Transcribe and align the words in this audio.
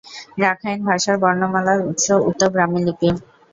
Rakhine 0.39 0.79
ভাষার 0.87 1.15
বর্ণমালার 1.23 1.79
উৎস 1.89 2.05
উত্তর 2.29 2.47
ব্রাহ্মী 2.53 2.79
লিপি। 2.85 3.09